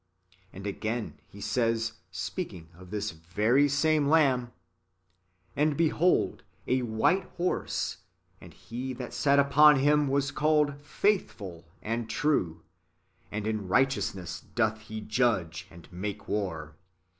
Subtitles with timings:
[0.33, 4.51] ^ And again, he says, speaking of this very same Lamb:
[5.55, 7.97] ^'And behold a white liorse;
[8.41, 12.63] and He that sat upon him was called Faithful and True;
[13.31, 16.77] and in righteousness doth He judge and make war.